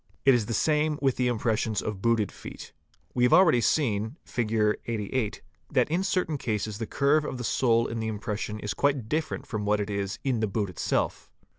It 0.25 0.33
is 0.33 0.47
the 0.47 0.53
same 0.55 0.97
with 0.99 1.17
the 1.17 1.27
impressions 1.27 1.79
of 1.79 2.01
booted 2.01 2.31
feet. 2.31 2.73
We 3.13 3.21
have 3.23 3.33
already 3.33 3.61
seen 3.61 4.17
(Fig. 4.25 4.51
88) 4.87 5.43
that 5.71 5.91
in 5.91 6.03
certain 6.03 6.39
cases 6.39 6.79
the 6.79 6.87
curve 6.87 7.23
of 7.23 7.37
the 7.37 7.43
sole 7.43 7.85
in 7.85 7.99
the 7.99 8.07
impression 8.07 8.59
is 8.61 8.73
quite 8.73 9.07
different 9.07 9.45
from 9.45 9.63
what 9.63 9.79
it 9.79 9.91
is 9.91 10.17
in 10.23 10.39
the 10.39 10.47
boot 10.47 10.71
itself. 10.71 11.29